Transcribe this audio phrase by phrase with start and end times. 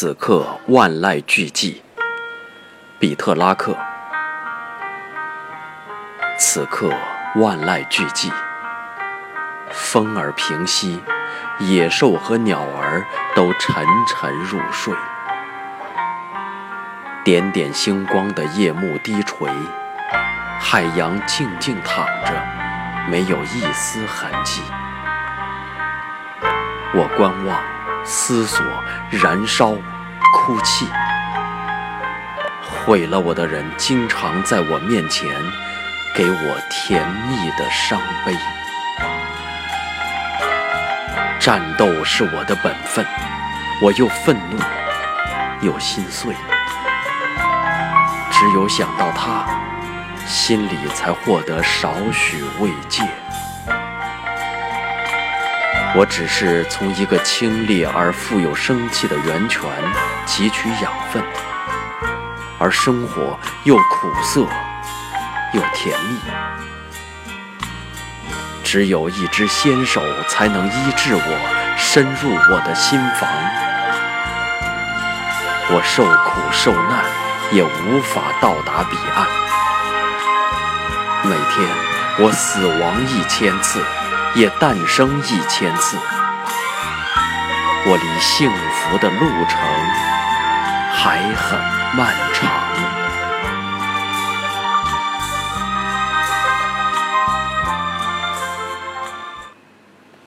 [0.00, 1.78] 此刻万籁俱寂，
[3.00, 3.76] 比特拉克。
[6.38, 6.92] 此刻
[7.34, 8.30] 万籁俱寂，
[9.72, 11.02] 风儿平息，
[11.58, 14.94] 野兽和鸟儿都沉沉入睡。
[17.24, 19.50] 点点星光的夜幕低垂，
[20.60, 22.40] 海洋静静躺着，
[23.10, 24.62] 没有一丝痕迹。
[26.94, 27.60] 我观望，
[28.10, 28.64] 思索，
[29.10, 29.72] 燃烧，
[30.32, 30.86] 哭泣。
[32.62, 35.28] 毁了我的人，经常在我面前
[36.14, 38.34] 给我甜蜜的伤悲。
[41.38, 43.04] 战斗是我的本分，
[43.82, 44.58] 我又愤怒
[45.60, 46.34] 又心碎。
[48.30, 49.44] 只有想到他，
[50.26, 53.02] 心里才获得少许慰藉。
[55.96, 59.62] 我只是从一个清冽而富有生气的源泉
[60.26, 61.22] 汲取养分，
[62.58, 64.40] 而生活又苦涩
[65.54, 66.18] 又甜蜜。
[68.62, 73.28] 只有一只纤手才能医治我，深入我的心房。
[75.70, 77.04] 我受苦受难，
[77.50, 79.26] 也无法到达彼岸。
[81.24, 81.68] 每天，
[82.18, 83.82] 我死亡一千次。
[84.38, 85.96] 也诞生一千次，
[87.84, 89.60] 我离幸福的路程
[90.92, 91.58] 还很
[91.96, 92.97] 漫长。